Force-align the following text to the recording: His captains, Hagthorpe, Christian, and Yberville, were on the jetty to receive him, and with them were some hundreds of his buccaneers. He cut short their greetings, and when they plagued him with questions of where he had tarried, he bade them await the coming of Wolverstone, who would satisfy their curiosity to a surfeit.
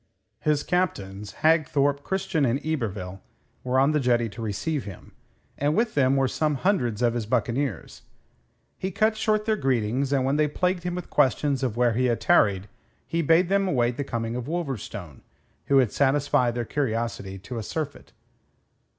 His 0.39 0.63
captains, 0.63 1.31
Hagthorpe, 1.43 2.01
Christian, 2.01 2.43
and 2.43 2.59
Yberville, 2.63 3.19
were 3.63 3.77
on 3.79 3.91
the 3.91 3.99
jetty 3.99 4.29
to 4.29 4.41
receive 4.41 4.83
him, 4.85 5.11
and 5.59 5.75
with 5.75 5.93
them 5.93 6.15
were 6.15 6.27
some 6.27 6.55
hundreds 6.55 7.03
of 7.03 7.13
his 7.13 7.27
buccaneers. 7.27 8.01
He 8.79 8.89
cut 8.89 9.15
short 9.15 9.45
their 9.45 9.55
greetings, 9.57 10.11
and 10.11 10.25
when 10.25 10.37
they 10.37 10.47
plagued 10.47 10.81
him 10.81 10.95
with 10.95 11.11
questions 11.11 11.61
of 11.61 11.77
where 11.77 11.93
he 11.93 12.05
had 12.05 12.19
tarried, 12.19 12.67
he 13.05 13.21
bade 13.21 13.47
them 13.47 13.67
await 13.67 13.95
the 13.95 14.03
coming 14.03 14.35
of 14.35 14.47
Wolverstone, 14.47 15.21
who 15.65 15.75
would 15.75 15.91
satisfy 15.91 16.49
their 16.49 16.65
curiosity 16.65 17.37
to 17.37 17.59
a 17.59 17.61
surfeit. 17.61 18.11